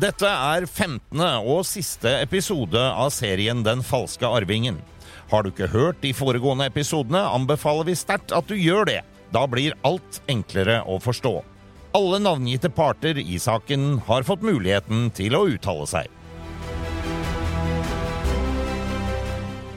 [0.00, 1.20] Dette er 15.
[1.44, 4.78] og siste episode av serien Den falske arvingen.
[5.28, 9.02] Har du ikke hørt de foregående episodene, anbefaler vi sterkt at du gjør det.
[9.34, 11.34] Da blir alt enklere å forstå.
[11.98, 16.08] Alle navngitte parter i saken har fått muligheten til å uttale seg.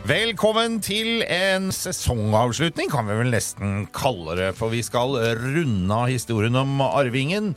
[0.04, 4.50] Velkommen til en sesongavslutning, kan vi vel nesten kalle det.
[4.56, 7.54] For vi skal runde av historien om arvingen.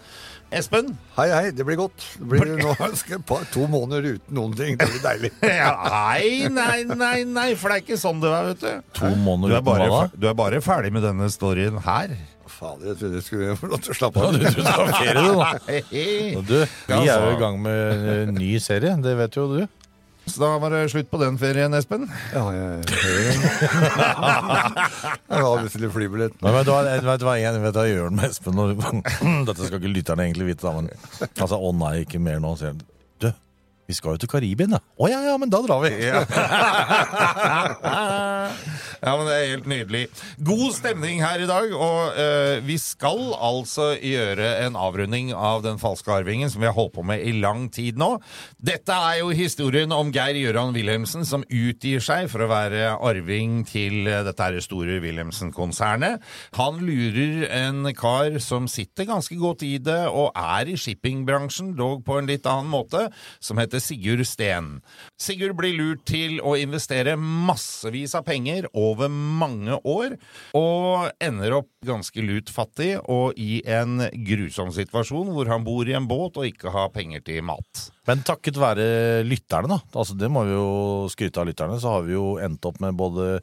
[0.54, 0.92] Espen?
[1.16, 2.04] Hei, hei, det blir godt.
[2.20, 2.74] Det blir nå
[3.30, 4.76] på to måneder uten noen ting.
[4.78, 5.32] Det blir deilig.
[5.56, 8.94] Ja, nei, nei, nei, nei, for det er ikke sånn det er, vet du.
[9.00, 10.20] To måneder er, uten bare, hva da?
[10.22, 12.14] du er bare ferdig med denne storyen her.
[12.56, 14.36] Fader, jeg trodde jeg skulle få lov til å slappe Ja, av.
[14.36, 15.48] du trodde det var ferie, du, da.
[16.46, 16.54] Du,
[16.94, 19.58] vi er jo i gang med en ny serie, det vet jo du.
[20.26, 22.08] Så da var det slutt på den ferien, Espen.
[22.34, 23.36] Ja, jeg, jeg,
[25.30, 26.34] jeg har bestilt flybillett.
[26.42, 28.58] Men vet du hva, vet du hva, jeg, vet du hva jeg gjør med Espen?
[29.48, 30.90] Dette skal ikke lytterne egentlig vite, da, men
[31.28, 32.82] altså, å nei, ikke mer nå, sier han.
[33.86, 34.80] Vi skal jo til Karibien, da.
[34.98, 35.90] Å ja, ja, men da drar vi.
[36.02, 36.24] Ja,
[39.18, 40.04] men det er helt nydelig.
[40.42, 45.78] God stemning her i dag, og uh, vi skal altså gjøre en avrunding av Den
[45.78, 48.16] falske arvingen, som vi har holdt på med i lang tid nå.
[48.58, 53.62] Dette er jo historien om Geir Gjøran Wilhelmsen, som utgir seg for å være arving
[53.68, 56.22] til eh, dette her store Wilhelmsen-konsernet.
[56.58, 62.02] Han lurer en kar som sitter ganske godt i det, og er i shippingbransjen, dog
[62.06, 63.06] på en litt annen måte,
[63.40, 64.80] som heter Sigurd Steen.
[65.20, 70.16] Sigurd blir lurt til å investere massevis av penger over mange år,
[70.56, 75.96] og ender opp ganske lut fattig og i en grusom situasjon hvor han bor i
[75.96, 77.86] en båt og ikke har penger til mat.
[78.06, 82.06] Men takket være lytterne, da, altså det må vi jo skryte av lytterne, så har
[82.06, 83.40] vi jo endt opp med både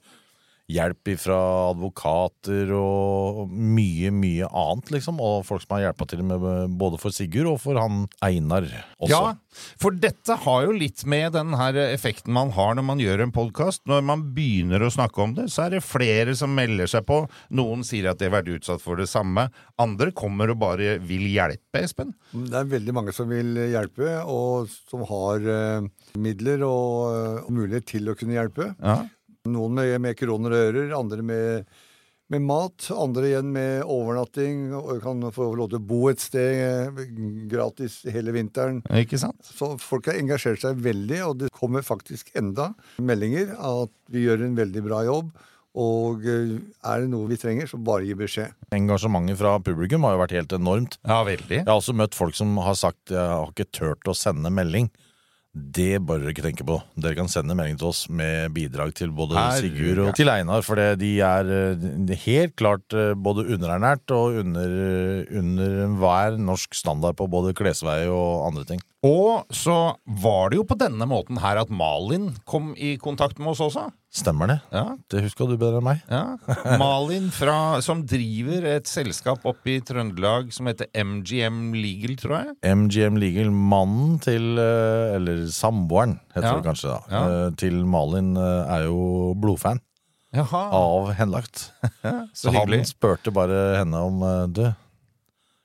[0.74, 1.40] hjelp fra
[1.72, 5.22] advokater og mye, mye annet, liksom.
[5.24, 6.44] Og folk som har hjelpa til med
[6.80, 9.12] både for Sigurd og for han Einar også.
[9.12, 9.22] Ja,
[9.82, 13.34] for dette har jo litt med den her effekten man har når man gjør en
[13.36, 13.84] podkast.
[13.90, 17.24] Når man begynner å snakke om det, så er det flere som melder seg på.
[17.54, 19.48] Noen sier at de har vært utsatt for det samme.
[19.82, 22.14] Andre kommer og bare vil hjelpe, Espen.
[22.34, 25.90] Det er veldig mange som vil hjelpe, og som har eh,
[26.22, 28.74] midler og, og mulighet til å kunne hjelpe.
[28.80, 29.04] Ja.
[29.44, 31.66] Noen med, med kroner og ører, andre med,
[32.32, 36.62] med mat, andre igjen med overnatting, og kan få lov til å bo et sted
[36.64, 37.02] eh,
[37.52, 38.80] gratis hele vinteren.
[39.02, 39.44] Ikke sant?
[39.44, 42.70] Så folk har engasjert seg veldig, og det kommer faktisk enda
[43.04, 45.36] meldinger at vi gjør en veldig bra jobb.
[45.76, 46.56] Og eh,
[46.88, 48.56] er det noe vi trenger, så bare gi beskjed.
[48.80, 51.02] Engasjementet fra publikum har jo vært helt enormt.
[51.04, 51.66] Ja, veldig.
[51.66, 54.88] Jeg har også møtt folk som har sagt jeg har ikke turt å sende melding.
[55.54, 56.80] Det bør dere ikke tenke på.
[56.98, 60.64] Dere kan sende melding til oss med bidrag til både Sigurd og til Einar.
[60.66, 64.74] For det- de er eh, helt klart eh, både underernært og under,
[65.30, 68.82] under enhver norsk standard på både klesvei og andre ting.
[69.04, 69.74] Og så
[70.24, 73.90] var det jo på denne måten her at Malin kom i kontakt med oss også.
[74.14, 74.56] Stemmer det?
[74.72, 76.04] Ja, Det huska du bedre enn meg.
[76.08, 76.38] ja.
[76.80, 82.54] Malin fra, som driver et selskap oppe i Trøndelag som heter MGM Legal, tror jeg.
[82.64, 86.56] MGM Legal, mannen til eh, Eller samboeren, heter Ja.
[86.62, 87.24] det kanskje, da.
[87.24, 89.82] Eh, Til Malin eh, er jo blodfan
[90.34, 91.68] Jaha, av Henlagt.
[92.34, 94.64] så Så han spurte bare henne om Du,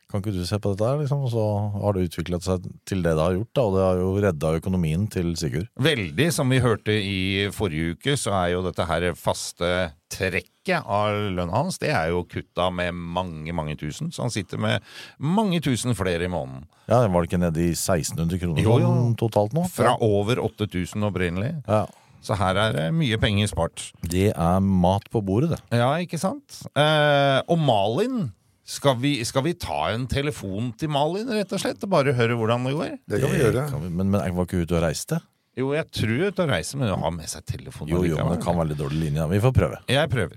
[0.08, 1.20] kan ikke du se på dette her, liksom?
[1.26, 1.42] Og så
[1.82, 4.52] har det utviklet seg til det det har gjort, da, og det har jo redda
[4.56, 5.68] økonomien til Sigurd.
[5.84, 7.18] Veldig, som vi hørte i
[7.52, 9.68] forrige uke, så er jo dette her faste
[10.08, 14.08] trekket av lønna hans, det er jo kutta med mange, mange tusen.
[14.12, 14.80] Så han sitter med
[15.20, 16.64] mange tusen flere i måneden.
[16.88, 18.88] Ja, Var det ikke nede i 1600 kroner Jo, jo.
[18.88, 19.66] sånn totalt nå?
[19.68, 21.52] Fra over 8000 opprinnelig.
[21.68, 21.84] Ja.
[22.24, 23.90] Så her er det mye penger spart.
[24.02, 25.60] Det er mat på bordet, det.
[25.78, 26.62] Ja, ikke sant?
[26.74, 28.30] Eh, og Malin,
[28.68, 31.80] skal vi, skal vi ta en telefon til Malin, rett og slett?
[31.86, 32.94] Og bare høre hvordan det går?
[33.08, 33.64] Det kan vi gjøre.
[33.70, 35.20] kan vi- men, men jeg var ikke ute og reiste?
[35.58, 37.88] Jo, jeg tror jeg og reiser, men hun har med seg telefon.
[37.88, 39.28] Jo, jo, men det kan være litt dårlig linje.
[39.30, 39.80] Vi får prøve.
[39.88, 40.36] Jeg prøver.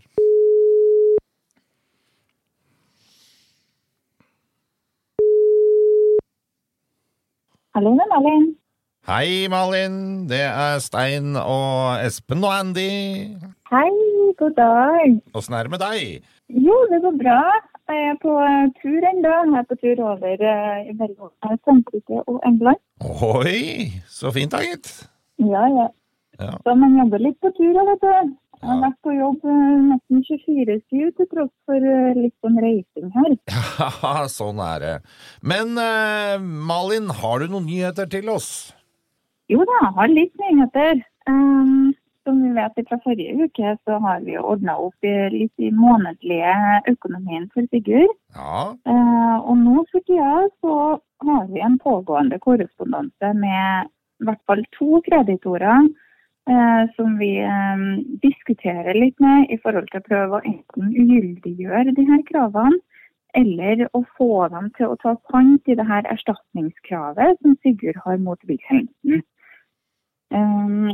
[7.75, 8.48] Hallo, det er Malin.
[9.07, 9.95] Hei, Malin.
[10.30, 12.89] Det er Stein og Espen og Andy.
[13.72, 13.88] Hei,
[14.39, 15.16] god dag.
[15.38, 16.28] Åssen er det med deg?
[16.51, 17.38] Jo, det går bra.
[17.91, 18.33] Jeg er på
[18.79, 19.31] tur ennå.
[19.51, 22.79] Jeg er på tur over uh, mellom eh, Frankrike og England.
[23.03, 24.93] Oi, så fint da, gitt.
[25.41, 25.89] Ja, ja.
[26.39, 26.53] Ja.
[26.63, 28.31] Så man jobber litt på tur, vet du.
[28.61, 33.09] Jeg har vært på jobb eh, nesten 24-7 til tross for eh, litt sånn reising
[33.15, 33.31] her.
[33.81, 34.94] Ja, sånn er det.
[35.41, 38.71] Men uh, Malin, har du noen nyheter til oss?
[39.51, 41.01] Jo da, jeg har litt nyheter.
[41.29, 41.89] Um,
[42.23, 46.53] som vi vet fra forrige uke, så har vi ordna opp i litt i månedlige
[46.91, 48.13] økonomien for Sigurd.
[48.35, 48.68] Ja.
[48.94, 50.75] Eh, og nå for tida så
[51.25, 53.91] har vi en pågående korrespondanse med
[54.21, 55.89] i hvert fall to kreditorer
[56.50, 57.85] eh, som vi eh,
[58.23, 62.81] diskuterer litt med i forhold til å prøve å enten ugyldiggjøre de her kravene,
[63.33, 68.19] eller å få dem til å ta pant i det her erstatningskravet som Sigurd har
[68.19, 69.23] mot Wilhelmsen.
[70.31, 70.91] Um,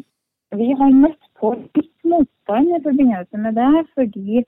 [0.55, 4.43] vi har møtt på litt motstand i forbindelse med det, fordi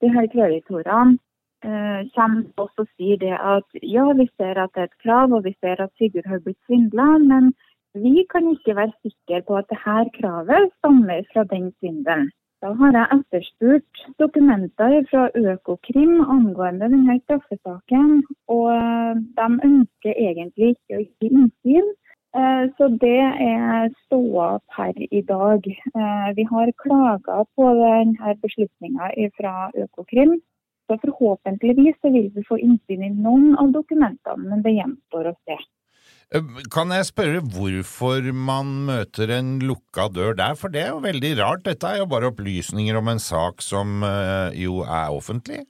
[0.00, 1.18] de her kreditorene
[1.64, 5.32] eh, kommer også og sier det at ja, vi ser at det er et krav,
[5.32, 7.52] og vi ser at Sigurd har blitt svindla, men
[7.94, 12.30] vi kan ikke være sikre på at det her kravet stammer fra den svindelen.
[12.62, 18.22] Da har jeg etterspurt dokumenter fra Økokrim angående denne straffesaken,
[18.56, 21.88] og eh, de ønsker egentlig ikke å gi innsyn.
[22.36, 25.66] Eh, Så det er ståa per i dag.
[25.66, 30.38] Eh, Vi har klaga på denne beslutninga fra Økokrim.
[30.86, 35.34] Så forhåpentligvis så vil vi få innsyn i noen av dokumentene, men det gjenstår å
[35.46, 35.58] se.
[36.32, 36.40] Eh,
[36.70, 40.54] Kan jeg spørre hvorfor man møter en lukka dør der?
[40.54, 41.64] For det er jo veldig rart.
[41.64, 44.02] Dette er jo bare opplysninger om en sak som
[44.54, 45.66] jo er offentlig.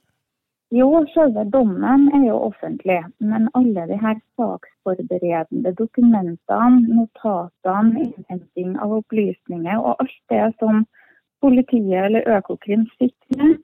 [0.71, 8.93] Jo, selve dommen er jo offentlig, men alle de her saksforberedende dokumentene, notatene, innhenting av
[9.01, 10.85] opplysninger og alt det som
[11.43, 13.59] politiet eller Økokrim sitter med,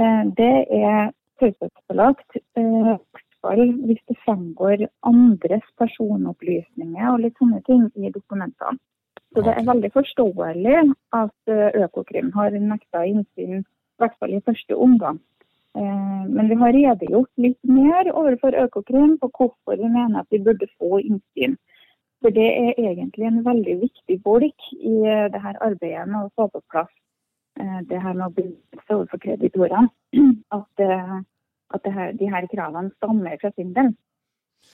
[0.00, 2.40] eh, det er taushetsbelagt.
[2.56, 2.96] eh,
[3.86, 8.78] hvis det fremgår andres personopplysninger og litt sånne ting i dokumentene.
[9.34, 10.78] Så det er veldig forståelig
[11.12, 15.20] at eh, Økokrim har nekta innsyn, i hvert fall i første omgang.
[15.76, 20.42] Eh, Men vi har redegjort litt mer overfor Økokrim på hvorfor vi mener at vi
[20.42, 21.56] burde få innsyn.
[22.24, 26.32] For det er egentlig en veldig viktig bolk i eh, det her arbeidet med å
[26.34, 26.92] få på plass
[27.60, 29.88] eh, det her med å bevise overfor kreditorene
[30.58, 30.86] at,
[31.76, 33.94] at her, de her kravene stammer fra svindelen.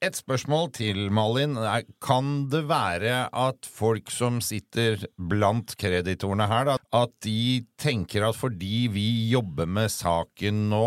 [0.02, 1.54] Et spørsmål til, Malin.
[2.02, 8.38] Kan det være at folk som sitter blant kreditorene her, da, at de tenker at
[8.38, 10.86] fordi vi jobber med saken nå,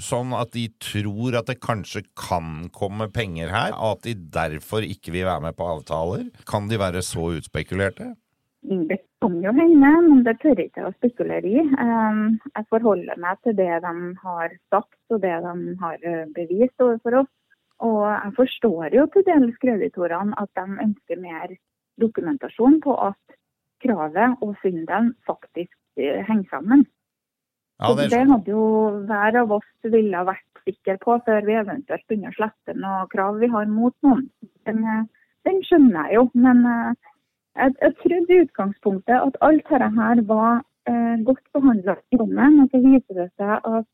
[0.00, 5.12] sånn at de tror at det kanskje kan komme penger her, at de derfor ikke
[5.16, 6.30] vil være med på avtaler?
[6.48, 8.14] Kan de være så utspekulerte?
[8.66, 11.60] Det kan jo hende, men det tør ikke jeg å spekulere i.
[11.62, 12.22] Eh,
[12.56, 13.92] Jeg forholder meg til det de
[14.24, 17.32] har sagt og det de har eh, bevist overfor oss.
[17.84, 21.56] Og jeg forstår jo til dels kreditorene at de ønsker mer
[22.00, 23.36] dokumentasjon på at
[23.84, 26.86] kravet og synden faktisk eh, henger sammen.
[27.80, 28.66] Ja, det det hadde jo
[29.08, 33.36] hver av oss ville vært sikker på før vi eventuelt begynner å slette noe krav
[33.42, 34.24] vi har mot noen.
[34.68, 35.04] Den, eh,
[35.48, 36.94] den skjønner jeg jo, men eh,
[37.56, 42.62] jeg, jeg trodde i utgangspunktet at alt dette her var eh, godt behandla i dommen.
[42.64, 43.90] Og så viser det seg at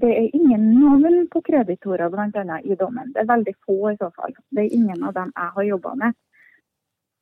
[0.00, 3.12] det er ingen navn på kreditorer blant annet i dommen.
[3.12, 4.32] Det er veldig få i så fall.
[4.50, 6.16] Det er ingen av dem jeg har jobba med.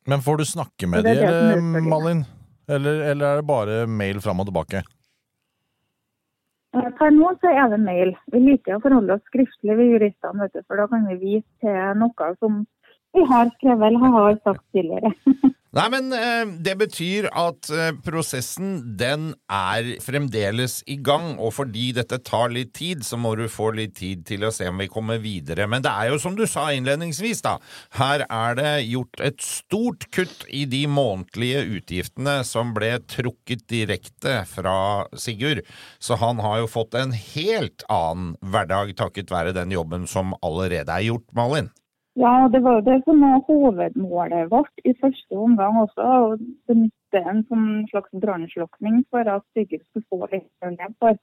[0.07, 1.89] Men får du snakke med Det de, det som er eller.
[1.89, 2.23] Malin?
[2.71, 4.83] Eller, eller er det bare mail fram og tilbake?
[6.77, 8.13] Eh, Per nå så er det mail.
[8.31, 12.31] Vi liker å forholde oss skriftlig, ved juristene, for da kan vi vise til noe
[12.39, 12.63] som
[13.13, 15.13] vi har skrevet eller har sagt tidligere.
[15.71, 21.93] Nei, men eh, det betyr at eh, prosessen den er fremdeles i gang, og fordi
[21.95, 24.89] dette tar litt tid, så må du få litt tid til å se om vi
[24.91, 25.69] kommer videre.
[25.71, 27.55] Men det er jo som du sa innledningsvis, da.
[27.95, 34.41] Her er det gjort et stort kutt i de månedlige utgiftene som ble trukket direkte
[34.51, 34.77] fra
[35.15, 35.63] Sigurd.
[36.03, 40.91] Så han har jo fått en helt annen hverdag takket være den jobben som allerede
[40.91, 41.71] er gjort, Malin.
[42.19, 46.03] Ja, det var jo det som var hovedmålet vårt i første omgang også.
[46.03, 46.33] Å
[46.67, 51.21] benytte en sånn slags brannslukking for at Sigurd skulle få litt å leve for.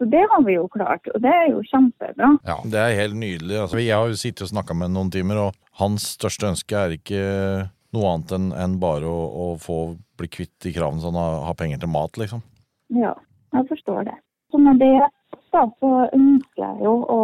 [0.00, 2.30] Så det har vi jo klart, og det er jo kjempebra.
[2.48, 2.56] Ja.
[2.64, 3.58] Det er helt nydelig.
[3.60, 6.94] Altså, jeg har jo sittet og snakka med noen timer, og hans største ønske er
[6.96, 7.24] ikke
[7.92, 9.78] noe annet enn en bare å, å få
[10.16, 12.40] bli kvitt de kravene så han har, har penger til mat, liksom.
[12.96, 13.12] Ja,
[13.52, 14.16] jeg forstår det.
[14.50, 14.96] Så med det
[15.50, 15.66] så
[16.14, 17.20] ønsker jeg jo å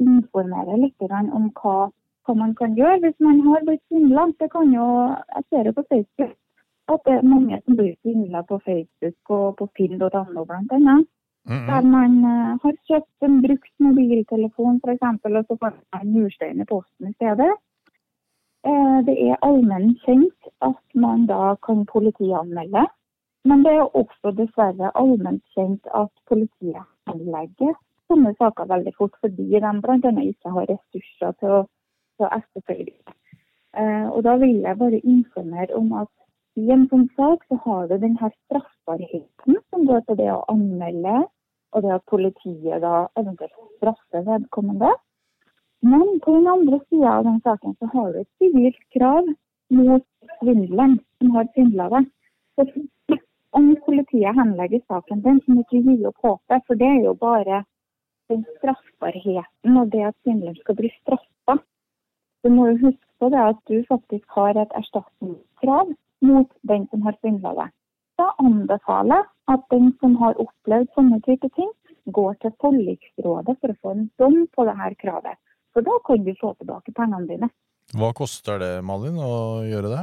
[0.00, 1.90] informere litt om hva,
[2.24, 4.28] hva man kan gjøre hvis man har blitt svindla.
[4.40, 6.34] Jeg ser jo på Facebook
[6.92, 11.06] at det er mange som blir svindla på Facebook og på finn.no blant annet.
[11.68, 16.60] Der man uh, har kjøpt en brukt mobiltelefon f.eks., og så får man en murstein
[16.60, 17.50] i posten i stedet.
[18.64, 22.86] Eh, det er allmenn kjent at man da kan politianmelde.
[23.44, 26.80] Men det er også dessverre allment kjent at politiet
[27.12, 27.74] anlegger
[28.08, 30.12] sånne saker veldig fort, fordi de bl.a.
[30.30, 31.60] ikke har ressurser til å,
[32.16, 33.14] til å etterfølge.
[33.74, 36.10] Eh, og da vil jeg bare informere om at
[36.60, 41.24] i en sånn sak så har du denne straffbarheten som går til det å anmelde,
[41.74, 44.92] og det at politiet da eventuelt straffer vedkommende.
[45.82, 49.26] Men på den andre sida av den saken så har du et sivilt krav
[49.74, 50.06] mot
[50.38, 52.06] svindleren som har svindla deg.
[52.54, 53.18] Så
[53.58, 57.18] om politiet henlegger saken din, så må du gi opp håpet, for det er jo
[57.18, 57.64] bare
[58.30, 61.58] den straffbarheten og det at svindleren skal bli straffa.
[62.44, 65.94] Du må jo huske på det at du faktisk har et erstatningskrav
[66.28, 67.72] mot den som har svindla deg.
[68.20, 71.70] Da anbefaler jeg at den som har opplevd sånne type ting,
[72.12, 75.40] går til forliksrådet for å få en dom på det her kravet.
[75.72, 77.48] For da kan du få tilbake pengene dine.
[77.96, 80.02] Hva koster det, Malin, å gjøre det?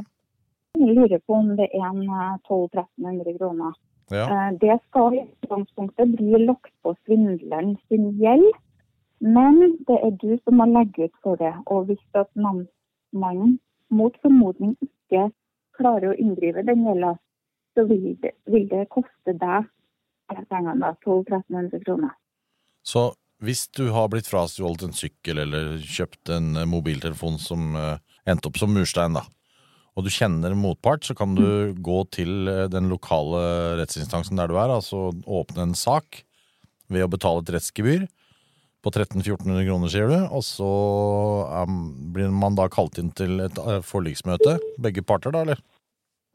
[0.79, 3.77] Jeg lurer på om det er en eh, 1200-1300 kroner.
[4.11, 4.25] Ja.
[4.25, 8.49] Eh, Det skal i utgangspunktet bli lagt på svindleren sin gjeld,
[9.21, 11.53] men det er du som må legge ut for det.
[11.69, 13.59] Og hvis at namsmannen
[13.93, 15.27] mot formodning ikke
[15.77, 17.15] klarer å inndrive den gjelda,
[17.75, 19.67] så vil det, vil det koste deg
[20.31, 22.15] de pengene, 1200-1300 kroner.
[22.87, 23.11] Så
[23.43, 27.97] hvis du har blitt frastjålet en sykkel eller kjøpt en eh, mobiltelefon som eh,
[28.29, 29.25] endte opp som murstein, da,
[29.97, 33.41] og du kjenner motpart, så kan du gå til eh, den lokale
[33.81, 36.23] rettsinstansen der du er, altså åpne en sak
[36.91, 38.07] ved å betale et rettsgebyr
[38.81, 40.71] på 1300-1400 kroner, sier du, og så
[41.67, 41.83] um,
[42.15, 45.61] blir man da kalt inn til et eh, forliksmøte, begge parter da, eller?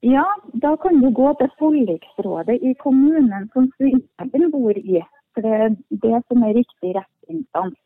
[0.06, 0.24] Ja,
[0.62, 5.00] da kan du gå til forliksrådet i kommunen som svindleren bor i.
[5.34, 5.72] For det er
[6.04, 7.78] det som er riktig rettsinstans.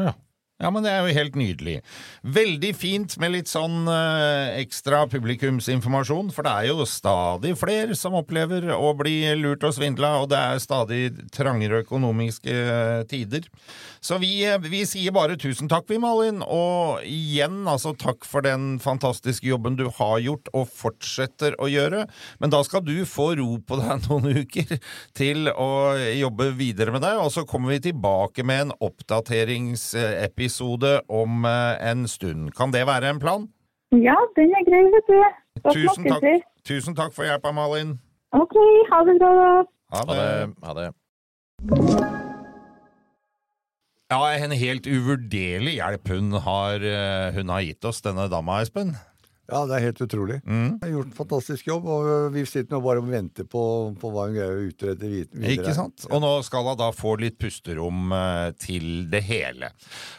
[0.00, 0.12] Ja.
[0.56, 1.74] Ja, men det er jo helt nydelig.
[2.24, 8.16] Veldig fint med litt sånn eh, ekstra publikumsinformasjon, for det er jo stadig flere som
[8.16, 11.02] opplever å bli lurt og svindla, og det er stadig
[11.36, 13.44] trangere økonomiske eh, tider.
[14.00, 18.40] Så vi, eh, vi sier bare tusen takk, vi, Malin, og igjen altså takk for
[18.48, 22.06] den fantastiske jobben du har gjort og fortsetter å gjøre.
[22.40, 24.80] Men da skal du få ro på deg noen uker
[25.20, 30.45] til å jobbe videre med deg, og så kommer vi tilbake med en oppdateringsepisode
[31.08, 32.52] om eh, en stund.
[32.56, 33.48] Kan det være en plan?
[33.92, 35.18] Ja, den er grei, vet du.
[35.72, 36.24] Tusen takk,
[36.66, 37.98] tusen takk for hjelpa, Malin.
[38.36, 38.56] OK,
[38.90, 39.32] ha det bra.
[39.40, 39.64] da.
[39.94, 40.54] Ha Ha det.
[40.64, 40.88] Ha det.
[44.06, 48.94] Ja, en helt uvurderlig hjelp hun har, eh, hun har gitt oss, denne dama, Espen.
[49.46, 50.40] Ja, det er helt utrolig.
[50.42, 50.56] Mm.
[50.56, 53.62] Hun har gjort en fantastisk jobb, og vi sitter nå bare og venter på,
[54.00, 55.52] på hva hun greier å utrede videre.
[55.54, 56.06] Ikke sant?
[56.10, 59.70] Og nå skal hun da få litt pusterom eh, til det hele.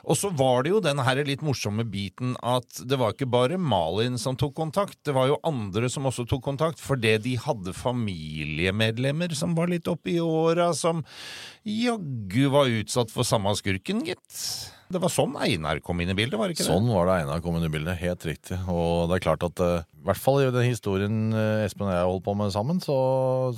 [0.08, 3.60] Og så var det jo den her litt morsomme biten at det var ikke bare
[3.60, 7.76] Malin som tok kontakt, det var jo andre som også tok kontakt, fordi de hadde
[7.76, 11.04] familiemedlemmer som var litt oppe i åra, som
[11.68, 14.40] jaggu var utsatt for samme skurken, gitt.
[14.90, 16.70] Det var sånn Einar kom inn i bildet, var det ikke det?
[16.72, 18.58] Sånn var det Einar kom inn i bildet, helt riktig.
[18.72, 21.92] Og det er klart at eh, i hvert fall i den historien eh, Espen og
[21.92, 22.96] jeg har holdt på med sammen, så,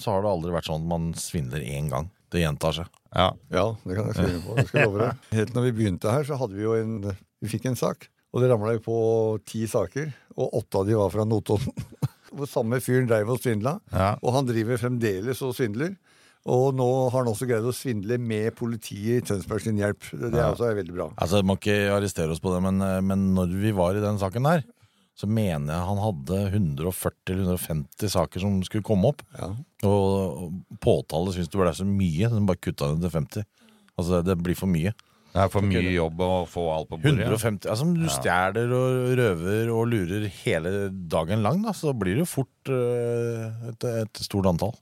[0.01, 2.09] så har det aldri vært sånn at man svindler én gang.
[2.33, 2.89] Det gjentar seg.
[3.13, 3.27] Ja.
[3.53, 4.55] Ja, det kan jeg skrive på.
[4.57, 5.23] Det skal jeg love deg.
[5.37, 6.97] Helt når vi begynte her, så hadde vi jo en
[7.41, 8.97] Vi fikk en sak, og det ramla jo på
[9.49, 11.73] ti saker, og åtte av de var fra Notodden.
[12.35, 14.11] Hvor samme fyren dreiv og svindla, Ja.
[14.21, 15.95] og han driver fremdeles og svindler.
[16.49, 20.01] Og nå har han også greid å svindle med politiet i Tønsberg sin hjelp.
[20.11, 21.09] Det, det er også veldig bra.
[21.21, 24.19] Altså, Må ikke arrestere oss på det, men, eh, men når vi var i den
[24.21, 24.65] saken der,
[25.19, 29.23] så mener jeg han hadde 140-150 saker som skulle komme opp.
[29.35, 29.51] Ja.
[29.89, 33.47] Og påtale syntes det ble så mye, så de bare kutta det til 50.
[33.99, 34.95] Altså, det, blir for mye.
[35.29, 37.27] Det er for mye jobb å få alt på bordet.
[37.27, 42.23] 150, altså Du stjeler og røver og lurer hele dagen lang, da, så blir det
[42.23, 44.73] jo fort eh, et, et stort antall.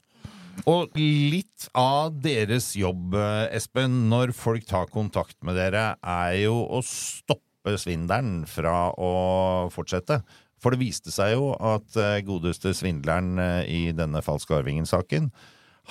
[0.65, 6.63] Og litt av deres jobb, eh, Espen, når folk tar kontakt med dere, er jo
[6.65, 10.21] å stoppe svindelen fra å fortsette.
[10.57, 15.29] For det viste seg jo at eh, godeste svindleren eh, i denne falske arvingen-saken,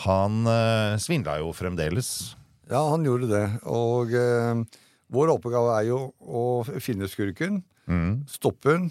[0.05, 0.43] han
[1.01, 2.35] svindla jo fremdeles.
[2.69, 3.47] Ja, han gjorde det.
[3.71, 4.61] Og eh,
[5.15, 6.43] vår oppgave er jo å
[6.85, 7.63] finne skurken,
[8.29, 8.91] stoppe den,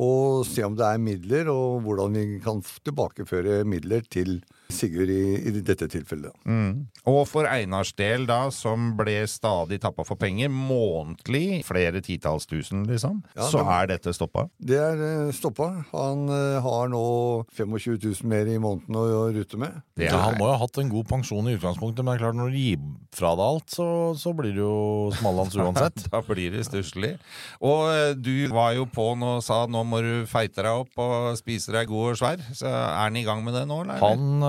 [0.00, 4.38] og se om det er midler, og hvordan vi kan tilbakeføre midler til
[4.72, 6.32] Sigurd i, i dette tilfellet.
[6.48, 6.86] Mm.
[7.10, 12.84] Og for Einars del, da, som ble stadig tappa for penger, månedlig, flere titalls tusen,
[12.88, 14.48] liksom, Ja, så det- er dette stoppa.
[14.58, 15.84] Det er eh, stoppa.
[15.92, 19.82] Han eh, har nå 25 000 mer i måneden å, å rute med.
[19.96, 22.20] Det Ja, han er må jo ha hatt en god pensjon i utgangspunktet, men det
[22.20, 22.78] er klart når du gir
[23.14, 23.86] fra deg alt, så,
[24.18, 26.08] så blir det jo smalhans uansett.
[26.10, 27.14] Da blir det stusslig.
[27.60, 30.98] Og eh, du var jo på nå og sa nå må du feite deg opp
[31.00, 32.42] og spise deg god og svær.
[32.54, 34.00] Så er han i gang med det nå, eller?
[34.02, 34.42] Han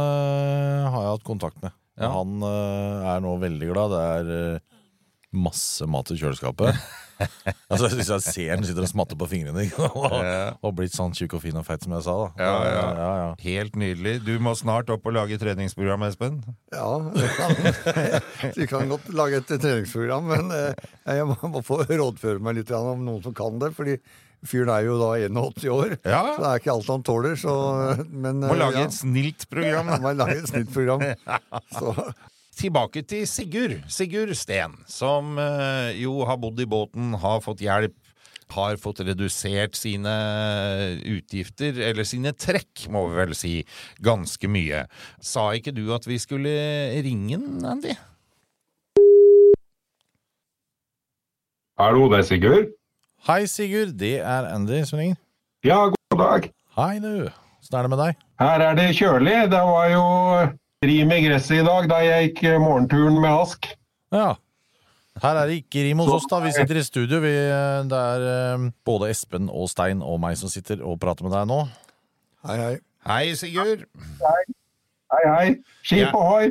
[0.92, 1.76] har jeg hatt kontakt med.
[2.00, 2.12] Ja.
[2.12, 3.94] Han øh, er nå veldig glad.
[3.96, 4.64] Det er øh,
[5.36, 6.76] masse mat i kjøleskapet.
[7.72, 10.16] altså, Hvis jeg ser han sitter og smatter på fingrene ikke og,
[10.60, 12.16] og blitt sånn tjukk og fin og feit som jeg sa.
[12.20, 12.84] da Ja, ja.
[13.00, 13.30] ja, ja.
[13.46, 14.18] Helt nydelig.
[14.28, 16.42] Du må snart opp og lage treningsprogram, Espen.
[16.76, 17.56] Ja, det kan,
[18.60, 22.76] vi kan godt lage et treningsprogram, men eh, jeg må, må få rådføre meg litt
[22.76, 23.72] om noen som kan det.
[23.78, 24.00] fordi
[24.44, 26.22] fyren er jo da 81 år, Ja.
[26.36, 27.36] så det er ikke alt han tåler.
[27.40, 27.56] Så,
[28.10, 29.94] men, Må lage ja, et snilt program.
[30.04, 31.06] må lage et snittprogram.
[31.80, 31.94] Så,
[32.56, 33.82] Tilbake til Sigurd.
[33.92, 37.96] Sigurd Steen, som eh, jo har bodd i båten, har fått hjelp.
[38.54, 40.12] Har fått redusert sine
[41.10, 43.54] utgifter, eller sine trekk, må vi vel si,
[44.06, 44.84] ganske mye.
[45.20, 46.54] Sa ikke du at vi skulle
[47.04, 47.96] ringe den, Andy?
[51.82, 52.70] Hallo, det er Sigurd.
[53.26, 53.96] Hei, Sigurd.
[53.98, 55.18] Det er Andy som ringer.
[55.66, 56.44] Ja, god dag.
[56.78, 57.26] Hei, du.
[57.58, 58.20] Åssen er det med deg?
[58.38, 59.34] Her er det kjølig.
[59.50, 60.04] Det var jo
[60.86, 63.66] rim i gresset i dag da jeg gikk eh, morgenturen med Ask.
[64.14, 64.36] Ja.
[65.24, 66.38] Her er det ikke rim hos oss, da.
[66.44, 67.18] Vi sitter i studio.
[67.24, 68.28] Vi, øh, det er
[68.60, 71.64] øh, både Espen og Stein og meg som sitter og prater med deg nå.
[72.46, 72.76] hei, hei.
[73.10, 73.88] Hei, Sigurd.
[74.22, 74.38] Hei,
[75.14, 75.50] hei.
[76.18, 76.48] Ohoi.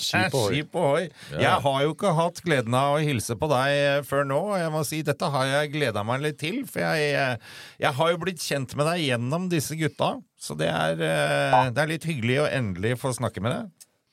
[0.00, 0.52] Skip ohoi.
[0.56, 1.02] Skip ohoi.
[1.36, 4.58] Jeg har jo ikke hatt gleden av å hilse på deg eh, før nå, og
[4.62, 6.62] jeg må si dette har jeg gleda meg litt til.
[6.70, 10.70] For jeg, eh, jeg har jo blitt kjent med deg gjennom disse gutta, så det
[10.72, 13.68] er, eh, det er litt hyggelig å endelig få snakke med deg.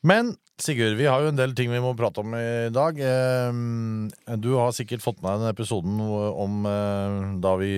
[0.08, 2.98] Men Sigurd, vi har jo en del ting vi må prate om i dag.
[2.98, 6.66] Eh, Du har sikkert fått med deg den episoden om
[7.44, 7.72] da vi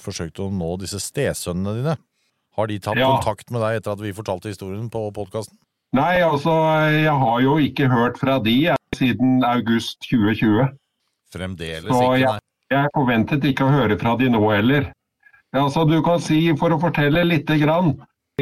[0.00, 1.96] forsøkte å nå disse stesønnene dine.
[2.56, 3.08] Har de tatt Ja.
[3.16, 5.56] kontakt med deg etter at vi fortalte historien på podkasten?
[5.94, 6.50] Nei, altså,
[6.90, 10.68] jeg har jo ikke hørt fra de jeg, siden august 2020.
[11.34, 12.38] Fremdeles Så ikke, jeg, nei.
[12.70, 14.88] jeg forventet ikke å høre fra de nå heller.
[15.54, 17.92] Altså, du kan si, for å fortelle lite grann,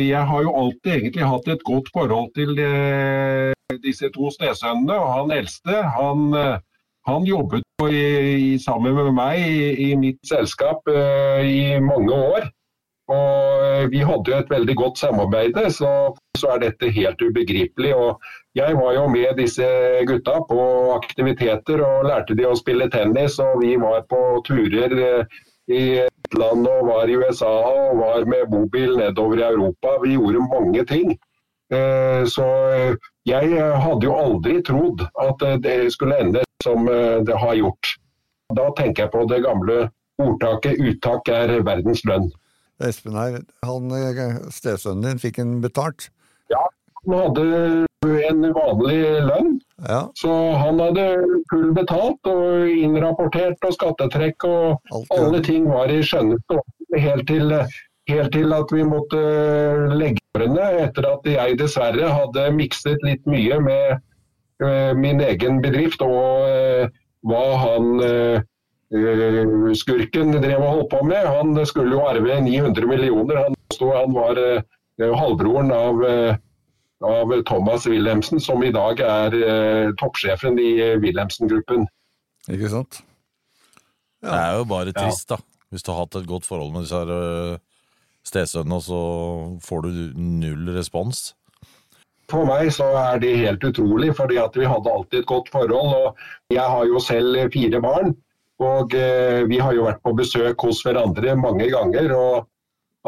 [0.01, 3.53] jeg har jo alltid egentlig hatt et godt forhold til eh,
[3.85, 4.97] disse to stesønnene.
[4.97, 6.57] Og han eldste, han, eh,
[7.09, 8.03] han jobbet jo i,
[8.55, 12.49] i, sammen med meg i, i mitt selskap eh, i mange år.
[13.13, 15.91] Og eh, vi hadde jo et veldig godt samarbeid, så,
[16.39, 17.95] så er dette helt ubegripelig.
[17.97, 18.21] Og
[18.59, 19.67] jeg var jo med disse
[20.09, 20.61] gutta på
[20.97, 23.39] aktiviteter og lærte de å spille tennis.
[23.43, 25.41] Og vi var på turer eh,
[25.73, 29.97] i utlandet og var i USA og var med bobil nedover i Europa.
[30.05, 31.17] Vi gjorde mange ting.
[31.73, 32.95] Eh, Så eh,
[33.27, 37.95] jeg hadde jo aldri trodd at eh, det skulle ende som eh, det har gjort.
[38.53, 39.89] Da tenker jeg på det gamle
[40.21, 42.31] ordtaket 'uttak er verdens lønn'.
[42.83, 46.11] Espen her, han, eh, stesønnen din fikk en betalt.
[46.53, 46.63] Ja,
[47.03, 51.07] Han hadde en vanlig lønn, Ja, så han hadde
[51.51, 56.39] full betalt og innrapportert og skattetrekk og alt alle ting var i orden
[57.03, 57.51] helt til,
[58.11, 59.23] helt til at vi måtte
[59.99, 63.99] legge årene etter at jeg dessverre hadde mikset litt mye med
[64.63, 66.87] eh, min egen bedrift og eh,
[67.27, 67.91] hva han
[69.79, 71.27] skurken drev og holdt på med.
[71.27, 73.45] Han skulle jo arve 900 millioner.
[73.47, 74.63] Han, stod, han var eh,
[75.01, 76.41] halvbroren av eh,
[77.03, 81.89] av Thomas Wilhelmsen, som i dag er eh, toppsjefen i eh, Wilhelmsen-gruppen.
[82.53, 83.03] Ikke sant?
[84.23, 85.41] Det er jo bare trist, da.
[85.73, 87.59] Hvis du har hatt et godt forhold med disse her,
[88.29, 89.01] stesønnene, og så
[89.67, 89.89] får du
[90.21, 91.33] null respons.
[92.31, 95.97] For meg så er det helt utrolig, fordi at vi hadde alltid et godt forhold.
[95.97, 98.15] og Jeg har jo selv fire barn,
[98.61, 102.13] og eh, vi har jo vært på besøk hos hverandre mange ganger.
[102.13, 102.49] og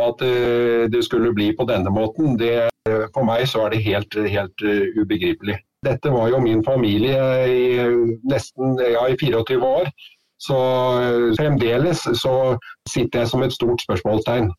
[0.01, 2.71] At eh, det skulle bli på denne måten, det,
[3.15, 5.61] for meg så er det helt, helt eh, ubegripelig.
[5.85, 7.21] Dette var jo min familie
[7.53, 7.65] i
[8.25, 9.91] nesten ja, i 24 år.
[10.41, 10.59] Så
[11.01, 12.35] eh, fremdeles så
[12.91, 14.51] sitter jeg som et stort spørsmålstegn.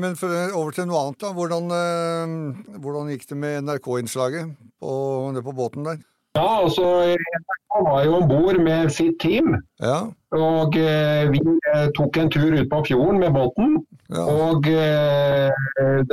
[0.00, 1.32] Men for, over til noe annet, da.
[1.32, 4.92] Hvordan, eh, hvordan gikk det med NRK-innslaget på,
[5.46, 6.02] på båten der?
[6.36, 6.84] Ja, altså
[7.16, 9.54] NRK var jo om bord med sitt team.
[9.82, 10.02] Ja,
[10.36, 11.40] Og eh, vi
[11.72, 13.76] eh, tok en tur ut på fjorden med båten.
[14.12, 14.24] ja.
[14.28, 15.50] Og eh,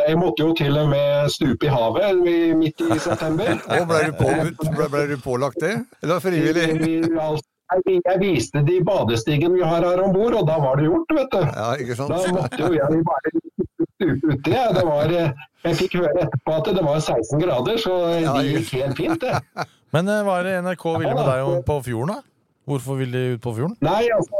[0.08, 2.24] jeg måtte jo til og med stupe i havet
[2.60, 3.58] midt i september.
[3.80, 4.30] Og ble du, på,
[4.78, 5.76] ble, ble du pålagt det?
[6.04, 6.70] Eller frivillig?
[6.84, 7.50] Vi- altså,
[8.08, 11.32] Jeg viste de badestigen vi har her om bord, og da var det gjort, vet
[11.34, 11.40] du.
[11.58, 12.12] Ja, ikke sant?
[12.14, 14.52] Da måtte jo jeg bare stupe uti.
[14.52, 14.76] jeg.
[14.78, 15.32] Det var, eh,
[15.64, 19.40] Jeg fikk høre etterpå at det var 16 grader, så det gikk helt fint, det.
[19.94, 22.30] Men eh, hva er det NRK ville med deg på fjorden, da?
[22.70, 23.76] Hvorfor ville de ut på fjorden?
[23.84, 24.40] Nei, altså,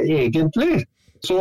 [0.00, 0.84] egentlig
[1.24, 1.36] så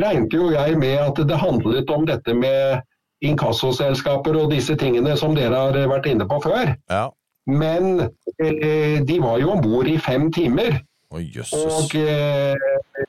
[0.00, 2.80] regnet jo jeg med at det handlet om dette med
[3.22, 6.72] inkassoselskaper og disse tingene som dere har vært inne på før.
[6.90, 7.10] Ja.
[7.46, 8.08] Men
[8.40, 10.80] eh, de var jo om bord i fem timer.
[11.12, 11.20] Oh.
[11.20, 13.04] Og eh,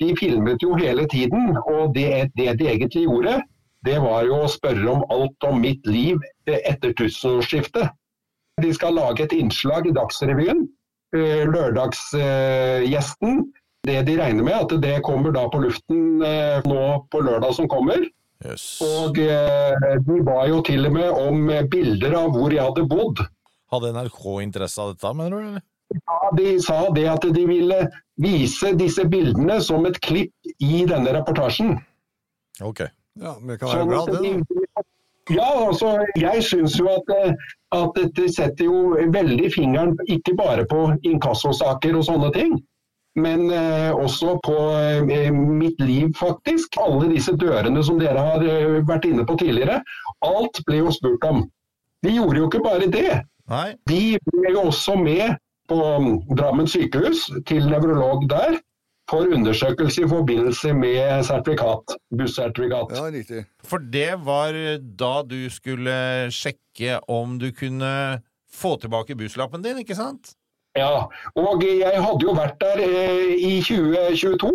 [0.00, 1.56] de filmet jo hele tiden.
[1.64, 3.40] Og det, det de egentlig gjorde,
[3.86, 7.92] det var jo å spørre om alt om mitt liv etter tusenårsskiftet.
[8.62, 10.68] De skal lage et innslag i Dagsrevyen.
[11.14, 13.44] eh, Lørdagsgjesten.
[13.84, 17.68] Det de regner med, at det kommer da på luften eh, nå på lørdag som
[17.68, 18.00] kommer.
[18.44, 18.78] Yes.
[18.82, 23.20] Og eh, de ba jo til og med om bilder av hvor jeg hadde bodd.
[23.74, 25.48] Hadde NRK interesse av dette, mener du?
[25.50, 25.64] eller?
[25.94, 27.82] Ja, de sa det at de ville
[28.20, 30.32] vise disse bildene som et klipp
[30.64, 31.76] i denne reportasjen.
[32.64, 32.86] Ok.
[33.20, 34.32] Ja, men det kan være bra, Sånn det.
[34.48, 34.63] da.
[35.32, 37.32] Ja, altså, jeg syns jo at, eh,
[37.72, 42.58] at dette setter jo veldig fingeren ikke bare på inkassosaker og sånne ting,
[43.16, 46.76] men eh, også på eh, mitt liv, faktisk.
[46.82, 48.44] Alle disse dørene som dere har
[48.88, 49.80] vært inne på tidligere.
[50.26, 51.44] Alt ble jo spurt om.
[52.04, 53.22] De gjorde jo ikke bare det.
[53.48, 53.68] Nei?
[53.88, 55.38] De ble jo også med
[55.70, 58.58] på um, Drammen sykehus, til nevrolog der,
[59.10, 62.94] for undersøkelse i forbindelse med sertifikat, bussertifikat.
[62.96, 63.44] Ja, riktig.
[63.64, 64.56] For det var
[65.00, 65.96] da du skulle
[66.32, 68.22] sjekke om du kunne
[68.54, 70.34] få tilbake busslappen din, ikke sant?
[70.78, 71.06] Ja,
[71.38, 74.50] og jeg hadde jo vært der eh, i 2022,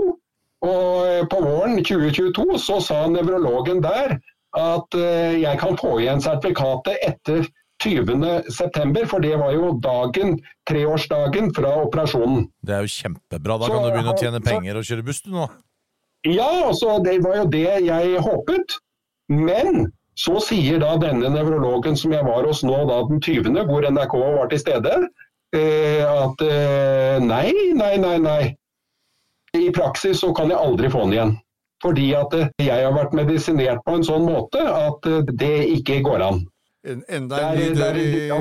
[0.68, 4.18] og på våren 2022 så sa nevrologen der
[4.58, 7.48] at eh, jeg kan få igjen sertifikatet etter
[7.84, 10.38] 20.9, for det var jo dagen,
[10.70, 12.48] treårsdagen fra operasjonen.
[12.66, 13.60] Det er jo kjempebra.
[13.60, 15.50] Da Så- kan du begynne å tjene penger og kjøre buss, du nå.
[16.26, 18.80] Ja, altså det var jo det jeg håpet.
[19.30, 23.86] Men så sier da denne nevrologen som jeg var hos nå da den 20., hvor
[23.88, 25.08] NRK var til stede,
[25.54, 28.56] eh, at eh, nei, nei, nei, nei.
[29.56, 31.38] I praksis så kan jeg aldri få den igjen.
[31.82, 35.08] Fordi at eh, jeg har vært medisinert på en sånn måte at
[35.40, 36.42] det ikke går an.
[36.88, 38.38] En, enda en ny dør i ja,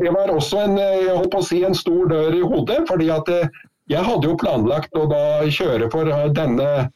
[0.00, 2.78] Det var også en, eh, jeg holdt på å si, en stor dør i hodet.
[2.88, 3.50] fordi at eh,
[3.88, 6.88] jeg hadde jo planlagt å da kjøre for eh, denne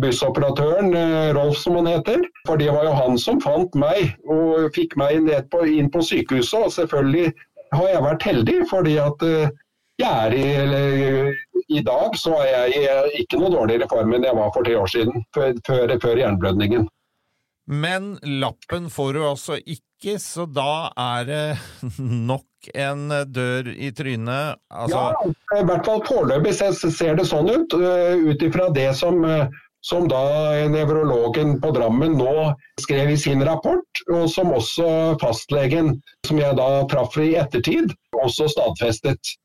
[0.00, 0.94] bussoperatøren,
[1.36, 2.22] Rolf som han heter.
[2.48, 6.00] For det var jo han som fant meg og fikk meg ned på, inn på
[6.00, 6.56] sykehuset.
[6.56, 7.34] Og selvfølgelig
[7.76, 9.26] har jeg vært heldig, fordi at
[10.00, 11.34] jeg er i,
[11.68, 14.78] i dag så er jeg i ikke noe dårligere form enn jeg var for tre
[14.80, 16.88] år siden, før, før, før jernblødningen.
[17.68, 19.84] Men lappen får du altså ikke,
[20.22, 21.44] så da er det
[22.30, 24.60] nok en dør i trynet.
[24.70, 28.92] Altså, Ja, i hvert fall foreløpig ser, ser det sånn ut, uh, ut ifra det
[28.98, 29.48] som, uh,
[29.82, 30.22] som da
[30.70, 36.70] nevrologen på Drammen nå skrev i sin rapport, og som også fastlegen, som jeg da
[36.90, 39.36] traff i ettertid, også stadfestet.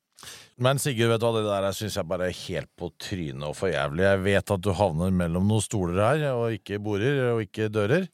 [0.61, 3.55] Men Sigurd, vet du hva, det der syns jeg bare er helt på trynet og
[3.57, 4.05] for jævlig.
[4.05, 8.05] Jeg vet at du havner mellom noen stoler her, og ikke borer og ikke dører.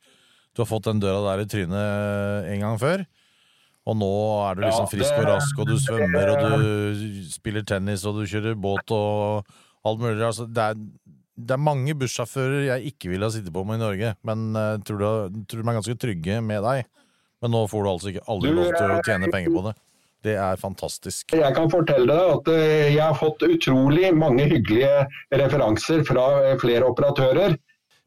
[0.60, 3.06] Du har fått den døra der i trynet en gang før.
[3.88, 4.10] Og nå
[4.43, 8.28] er du liksom frisk og rask, og du svømmer, og du spiller tennis, og du
[8.28, 9.48] kjører båt og
[9.88, 10.19] alt mulig.
[10.19, 13.86] Altså, det, er, det er mange bussjåfører jeg ikke ville ha sittet på med i
[13.86, 16.89] Norge, men jeg tror, du, tror de er ganske trygge med deg.
[17.39, 19.76] Men nå får du altså ikke aldri lov til å eh, tjene penger på det.
[20.28, 21.32] Det er fantastisk.
[21.39, 25.06] Jeg kan fortelle deg at uh, jeg har fått utrolig mange hyggelige
[25.39, 27.56] referanser fra uh, flere operatører.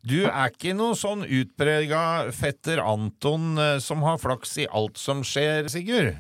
[0.02, 5.22] Du er ikke noe sånn utprega fetter Anton eh, som har flaks i alt som
[5.26, 6.16] skjer, Sigurd?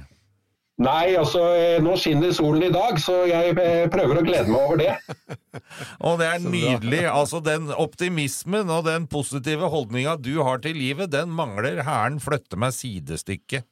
[0.82, 4.62] Nei, altså uh, nå skinner solen i dag, så jeg uh, prøver å glede meg
[4.64, 4.94] over det.
[6.08, 7.02] Og det er nydelig.
[7.12, 12.58] Altså, den optimismen og den positive holdninga du har til livet, den mangler Hæren flytte
[12.58, 13.62] meg sidestykke.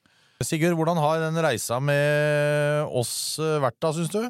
[0.44, 4.22] Sigurd, hvordan har den reisa med oss eh, vært da, syns du?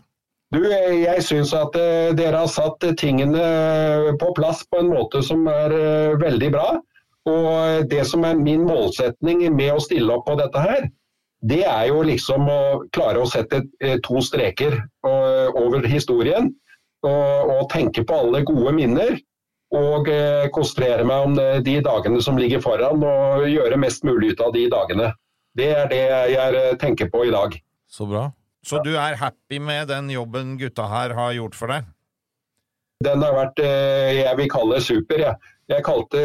[0.51, 3.43] Du, eh, jeg syns at eh, dere har satt eh, tingene
[4.19, 6.71] på plass på en måte som er eh, veldig bra.
[7.31, 10.89] Og eh, det som er min målsetning med å stille opp på dette her,
[11.41, 12.61] det er jo liksom å
[12.93, 16.51] klare å sette eh, to streker eh, over historien.
[17.01, 19.15] Og, og tenke på alle gode minner.
[19.73, 24.35] Og eh, konsentrere meg om eh, de dagene som ligger foran, og gjøre mest mulig
[24.35, 25.13] ut av de dagene.
[25.57, 26.03] Det er det
[26.35, 27.55] jeg eh, tenker på i dag.
[27.91, 28.27] Så bra.
[28.67, 31.89] Så du er happy med den jobben gutta her har gjort for deg?
[33.05, 35.23] Den har vært eh, jeg vil kalle super.
[35.23, 36.21] Jeg, jeg kalte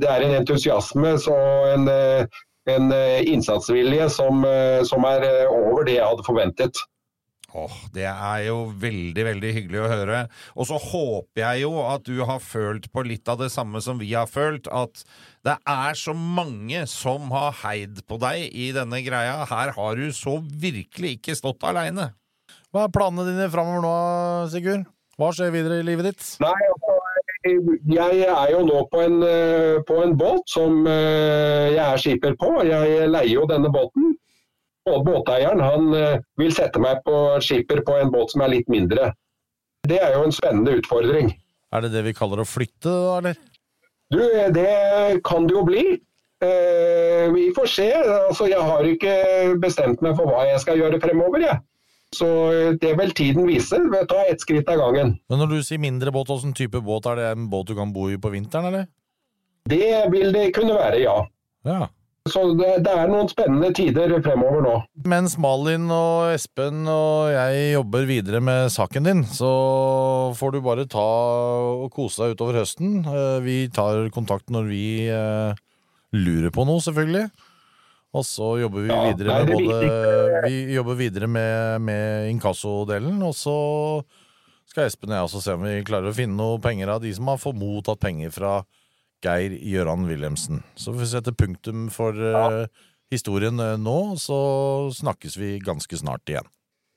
[0.00, 2.40] Det er en entusiasme og en, eh,
[2.72, 4.46] en eh, innsatsvilje som,
[4.88, 6.80] som er over det jeg hadde forventet.
[7.54, 10.22] Åh, Det er jo veldig, veldig hyggelig å høre.
[10.58, 14.00] Og så håper jeg jo at du har følt på litt av det samme som
[14.02, 14.66] vi har følt.
[14.66, 15.04] At
[15.46, 19.44] det er så mange som har heid på deg i denne greia.
[19.46, 22.10] Her har du så virkelig ikke stått aleine.
[22.74, 23.94] Hva er planene dine framover nå,
[24.50, 24.88] Sigurd?
[25.14, 26.26] Hva skjer videre i livet ditt?
[26.42, 26.94] Nei, altså,
[27.94, 32.34] jeg er jo nå på en, eh, på en båt som eh, jeg er skipper
[32.40, 32.50] på.
[32.66, 34.16] Jeg leier jo denne båten.
[34.84, 39.12] Båteieren han eh, vil sette meg på skipper på en båt som er litt mindre.
[39.88, 41.32] Det er jo en spennende utfordring.
[41.74, 43.38] Er det det vi kaller å flytte, da, eller?
[44.12, 44.20] Du,
[44.54, 45.84] det kan det jo bli.
[46.44, 47.88] Eh, vi får se.
[47.96, 49.14] Altså, jeg har ikke
[49.62, 51.46] bestemt meg for hva jeg skal gjøre fremover.
[51.48, 51.62] Jeg.
[52.14, 52.28] Så
[52.80, 53.80] det vil tiden vise.
[53.90, 55.16] Vi tar ett skritt av gangen.
[55.32, 57.32] Men når du sier mindre båt, hvilken type båt er det?
[57.34, 58.86] En båt du kan bo i på vinteren, eller?
[59.66, 61.16] Det vil det kunne være, ja.
[61.66, 61.88] Ja.
[62.24, 64.74] Så det, det er noen spennende tider fremover nå.
[65.12, 69.50] Mens Malin og Espen og jeg jobber videre med saken din, så
[70.38, 73.02] får du bare ta og kose deg utover høsten.
[73.04, 75.52] Eh, Vi tar kontakt når vi eh,
[76.16, 77.26] lurer på noe, selvfølgelig.
[78.16, 82.30] Og så jobber vi Ja, videre nei, med det både Vi jobber videre med, med
[82.32, 83.58] inkassodelen, og så
[84.72, 87.12] skal Espen og jeg også se om vi klarer å finne noe penger av de
[87.12, 88.62] som har fått mottatt penger fra
[89.24, 90.64] Geir Gjøran Wilhelmsen.
[90.76, 92.66] Så vi setter punktum for ja.
[93.12, 94.38] historien eh, nå, så
[94.94, 96.48] snakkes vi ganske snart igjen.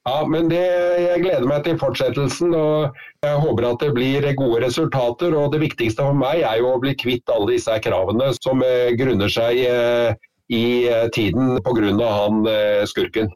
[0.08, 0.64] Ja, men det,
[1.04, 5.36] Jeg gleder meg til fortsettelsen og jeg håper at det blir gode resultater.
[5.36, 8.96] og Det viktigste for meg er jo å bli kvitt alle disse kravene som eh,
[8.96, 10.16] grunner seg eh,
[10.48, 12.08] i eh, tiden pga.
[12.08, 13.34] han eh, skurken.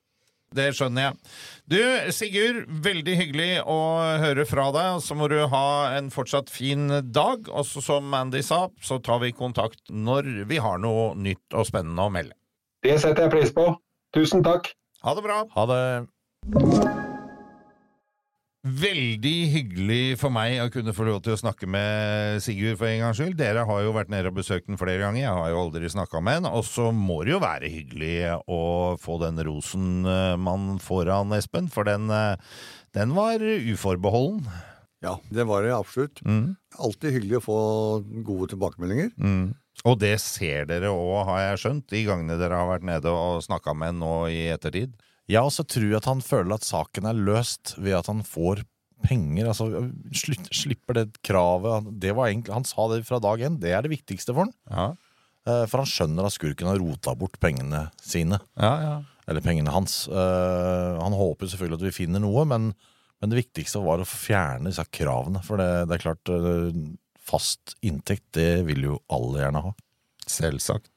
[0.56, 1.16] Det skjønner jeg.
[1.72, 1.80] Du,
[2.12, 3.78] Sigurd, veldig hyggelig å
[4.20, 4.98] høre fra deg.
[5.06, 7.48] Så må du ha en fortsatt fin dag.
[7.48, 12.10] Og som Mandy sa, så tar vi kontakt når vi har noe nytt og spennende
[12.10, 12.36] å melde.
[12.84, 13.70] Det setter jeg pris på.
[14.12, 14.74] Tusen takk.
[15.06, 15.46] Ha det bra.
[15.56, 17.11] Ha det.
[18.62, 23.00] Veldig hyggelig for meg å kunne få lov til å snakke med Sigurd for en
[23.02, 23.34] gangs skyld.
[23.40, 25.24] Dere har jo vært nede og besøkt den flere ganger.
[25.24, 26.50] Jeg har jo aldri snakka med den.
[26.54, 28.14] Og så må det jo være hyggelig
[28.46, 28.62] å
[29.02, 32.38] få den rosen eh, man får av han, Espen, for den, eh,
[32.94, 34.46] den var uforbeholden.
[35.02, 36.22] Ja, det var det absolutt.
[36.22, 36.54] Mm.
[36.78, 37.60] Alltid hyggelig å få
[38.22, 39.10] gode tilbakemeldinger.
[39.18, 39.56] Mm.
[39.90, 43.42] Og det ser dere òg, har jeg skjønt, de gangene dere har vært nede og
[43.42, 44.94] snakka med han nå i ettertid.
[45.30, 48.64] Ja, også tror at han føler at saken er løst ved at han får
[49.06, 49.48] penger.
[49.52, 49.68] Altså,
[50.14, 51.88] slipper det kravet.
[52.02, 53.60] Det var egentlig, han sa det fra dag én.
[53.62, 54.54] Det er det viktigste for han.
[54.70, 54.92] Ja,
[55.42, 58.38] Eh, For han skjønner at skurken har rota bort pengene sine.
[58.62, 58.74] ja.
[58.86, 58.92] ja.
[59.26, 60.08] Eller pengene hans.
[60.08, 62.68] Eh, Han håper selvfølgelig at vi finner noe, men,
[63.18, 65.42] men det viktigste var å fjerne disse kravene.
[65.42, 66.78] For det, det er klart, eh,
[67.26, 69.74] fast inntekt, det vil jo alle gjerne ha.
[70.30, 70.91] Selvsagt.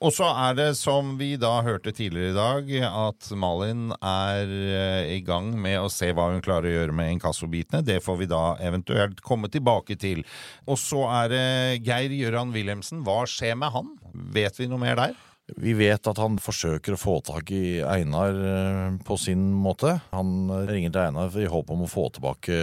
[0.00, 5.14] Og så er det, som vi da hørte tidligere i dag, at Malin er eh,
[5.16, 7.84] i gang med å se hva hun klarer å gjøre med inkassobitene.
[7.86, 10.24] Det får vi da eventuelt komme tilbake til.
[10.66, 11.48] Og så er det
[11.86, 13.04] Geir Gjøran Wilhelmsen.
[13.06, 13.92] Hva skjer med han?
[14.34, 15.18] Vet vi noe mer der?
[15.58, 19.96] Vi vet at han forsøker å få tak i Einar eh, på sin måte.
[20.12, 22.58] Han ringer til Einar i håp om å få tilbake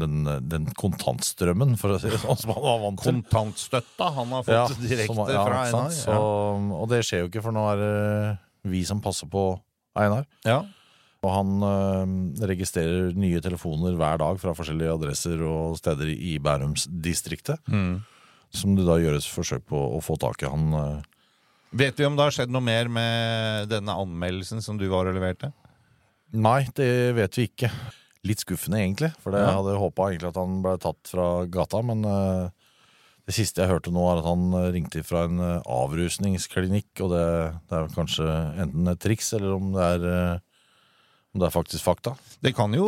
[0.00, 3.20] den, den kontantstrømmen, for å si det sånn, som han var vant til.
[3.22, 5.62] Kontantstøtta han har fått Ja, direkte som- ja, fra?
[5.68, 5.90] Einar.
[5.94, 6.18] Så,
[6.82, 8.38] og det skjer jo ikke, for nå er det
[8.70, 9.46] vi som passer på
[9.96, 10.26] Einar.
[10.44, 10.60] Ja.
[11.20, 17.60] Og han øh, registrerer nye telefoner hver dag fra forskjellige adresser og steder i Bærumsdistriktet.
[17.68, 17.98] Mm.
[18.50, 20.48] Som det da gjøres forsøk på å få tak i.
[20.50, 21.02] Han øh,
[21.70, 25.14] Vet vi om det har skjedd noe mer med denne anmeldelsen som du var og
[25.14, 25.52] leverte?
[26.34, 27.70] Nei, det vet vi ikke.
[28.26, 29.12] Litt skuffende, egentlig.
[29.22, 29.54] For jeg Ja.
[29.56, 31.80] hadde håpa at han ble tatt fra gata.
[31.82, 32.50] Men uh,
[33.26, 36.90] det siste jeg hørte nå, er at han ringte fra en øh, avrusningsklinikk.
[37.04, 37.26] Og det,
[37.70, 38.26] det er vel kanskje
[38.64, 40.38] enten et triks, eller om det er, øh,
[41.30, 42.14] om det er faktisk fakta.
[42.42, 42.86] Det kan jo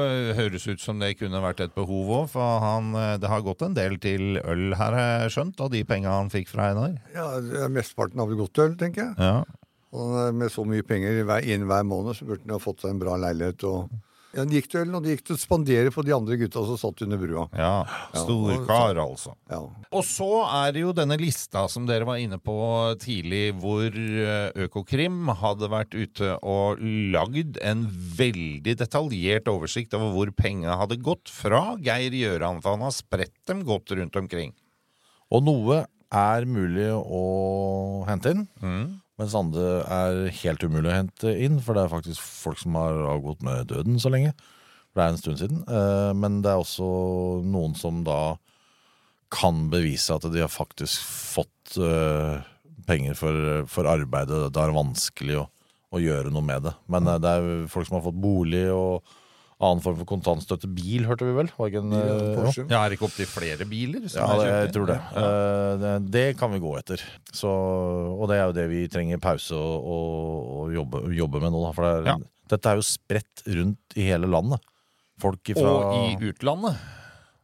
[0.00, 3.44] øh, høres ut som det kunne vært et behov òg, for han, øh, det har
[3.44, 6.70] gått en del til øl her, har jeg skjønt, av de penga han fikk fra
[6.72, 6.96] Einar.
[7.12, 7.26] Ja,
[7.68, 9.18] mesteparten har Mesteparten gått til øl, tenker jeg.
[9.20, 9.42] Ja.
[9.92, 12.94] Og eh, med så mye penger inn hver måned, så burde han ha fått seg
[12.94, 13.68] en bra leilighet.
[13.68, 13.92] og...
[14.32, 16.62] Ja, de gikk til ølen, og de gikk til å spandere på de andre gutta
[16.64, 17.42] som satt under brua.
[17.52, 17.84] ja.
[18.16, 19.34] Storkar, altså.
[19.50, 19.58] Ja.
[19.92, 22.54] Og så er det jo denne lista som dere var inne på
[23.02, 26.80] tidlig, hvor øh, Økokrim hadde vært ute og
[27.12, 27.84] lagd en
[28.16, 33.36] veldig detaljert oversikt over hvor penga hadde gått fra Geir Gjøran, for han har spredt
[33.52, 34.54] dem godt rundt omkring.
[35.32, 39.01] Og noe er mulig å hente inn, Mm.
[39.20, 42.96] Mens andre er helt umulig å hente inn, for det er faktisk folk som har
[43.12, 44.32] avgått med døden så lenge.
[44.92, 45.60] For det er en stund siden.
[45.68, 46.88] Eh, Men det er også
[47.48, 48.36] noen som da
[49.32, 52.42] kan bevise at de har faktisk fått eh,
[52.88, 54.50] penger for, for arbeidet.
[54.52, 55.46] Det er vanskelig å,
[55.92, 56.74] å gjøre noe med det.
[56.92, 59.14] Men eh, det er folk som har fått bolig og
[59.62, 60.68] annen form for kontantstøtte.
[60.74, 61.48] Bil, hørte vi vel?
[61.56, 62.34] Var ikke en, Ja, eh.
[62.38, 62.64] Porsche.
[62.70, 64.08] Ja, Er det ikke opptil flere biler?
[64.10, 64.98] som Ja, det, jeg tror det.
[65.16, 65.92] Eh, det.
[66.16, 67.04] Det kan vi gå etter.
[67.32, 71.54] Så, og det er jo det vi trenger pause og, og, og jobbe, jobbe med
[71.54, 71.62] nå.
[71.68, 72.16] Da, for det er, Ja.
[72.56, 74.60] dette er jo spredt rundt i hele landet.
[75.22, 76.76] Folk ifra, Og i utlandet.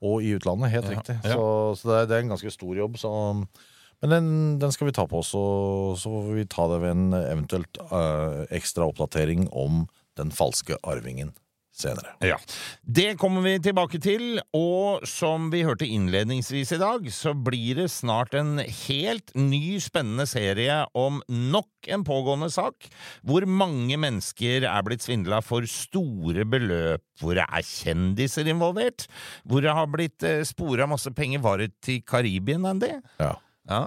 [0.03, 1.19] og i utlandet, helt Ja, riktig.
[1.25, 1.35] ja.
[1.35, 2.97] Så, så det, er, det er en ganske stor jobb.
[2.99, 3.11] Så,
[4.03, 4.29] men den,
[4.63, 7.79] den skal vi ta på oss, og så får vi ta det ved en eventuelt
[7.91, 9.87] uh, ekstra oppdatering om
[10.19, 11.33] den falske arvingen
[11.79, 12.15] senere.
[12.25, 12.37] Ja.
[12.83, 17.89] Det kommer vi tilbake til, og som vi hørte innledningsvis i dag, så blir det
[17.95, 22.89] snart en helt ny spennende serie om nok en pågående sak,
[23.27, 29.07] hvor mange mennesker er blitt svindla for store beløp, hvor det er kjendiser involvert,
[29.45, 31.43] hvor det har blitt eh, spora masse penger.
[31.45, 32.99] Var det til Karibien, Andy?
[33.23, 33.37] Ja.
[33.69, 33.87] Ja.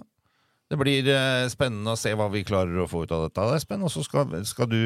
[0.72, 3.82] Det blir eh, spennende å se hva vi klarer å få ut av dette, Espen.
[3.84, 4.80] Og så skal, skal du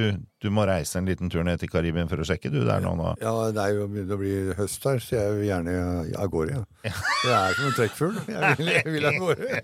[0.45, 2.93] Du må reise en liten tur ned til Karibien for å sjekke, du, der nå.
[2.99, 3.15] nå.
[3.23, 5.75] Ja, det er jo begynt å bli høst her, så jeg vil gjerne
[6.21, 6.61] av gårde.
[6.85, 6.93] Ja.
[7.25, 8.19] Jeg er som en trekkfugl.
[8.29, 9.61] Jeg vil, jeg vil av gårde.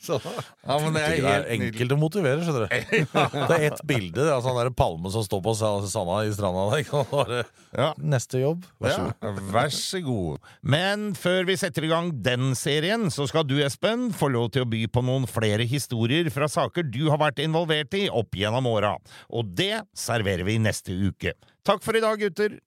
[0.00, 0.18] Så,
[0.62, 2.76] Ja, men det Det er enkelt å motivere, skjønner du.
[3.52, 6.32] Det er ett bilde, det er sånn der palme som står på sa- sanda i
[6.32, 6.64] stranda.
[6.72, 7.90] der, Ja.
[8.00, 9.14] Neste jobb, vær så god.
[9.22, 10.50] Ja, vær så god.
[10.62, 14.64] Men før vi setter i gang den serien, så skal du, Espen, få lov til
[14.64, 18.66] å by på noen flere historier fra saker du har vært involvert i opp gjennom
[18.70, 18.94] åra.
[19.32, 19.82] Og det
[20.22, 21.34] serverer vi neste uke.
[21.66, 22.60] Takk for i dag, gutter!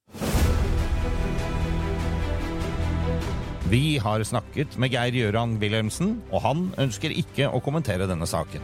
[3.66, 8.62] Vi har snakket med Geir Gjøran Wilhelmsen, og han ønsker ikke å kommentere denne saken.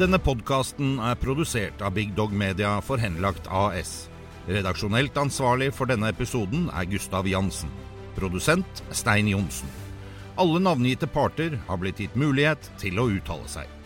[0.00, 4.08] Denne podkasten er produsert av Big Dog Media for Henlagt AS.
[4.48, 7.68] Redaksjonelt ansvarlig for denne episoden er Gustav Jansen.
[8.16, 9.68] Produsent Stein Johnsen.
[10.40, 13.79] Alle navngitte parter har blitt gitt mulighet til å uttale seg.